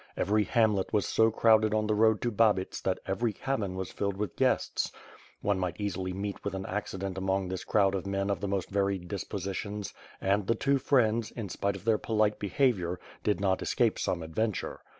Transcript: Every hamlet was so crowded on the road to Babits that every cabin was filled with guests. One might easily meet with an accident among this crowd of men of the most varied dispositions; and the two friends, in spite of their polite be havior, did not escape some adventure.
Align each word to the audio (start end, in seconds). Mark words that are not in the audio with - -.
Every 0.17 0.45
hamlet 0.45 0.91
was 0.91 1.05
so 1.05 1.29
crowded 1.29 1.75
on 1.75 1.85
the 1.85 1.93
road 1.93 2.21
to 2.23 2.31
Babits 2.31 2.81
that 2.81 2.97
every 3.05 3.33
cabin 3.33 3.75
was 3.75 3.91
filled 3.91 4.17
with 4.17 4.35
guests. 4.35 4.91
One 5.43 5.59
might 5.59 5.79
easily 5.79 6.11
meet 6.11 6.43
with 6.43 6.55
an 6.55 6.65
accident 6.65 7.19
among 7.19 7.49
this 7.49 7.63
crowd 7.63 7.93
of 7.93 8.07
men 8.07 8.31
of 8.31 8.39
the 8.39 8.47
most 8.47 8.71
varied 8.71 9.07
dispositions; 9.07 9.93
and 10.19 10.47
the 10.47 10.55
two 10.55 10.79
friends, 10.79 11.29
in 11.29 11.49
spite 11.49 11.75
of 11.75 11.85
their 11.85 11.99
polite 11.99 12.39
be 12.39 12.49
havior, 12.49 12.97
did 13.23 13.39
not 13.39 13.61
escape 13.61 13.99
some 13.99 14.23
adventure. 14.23 14.79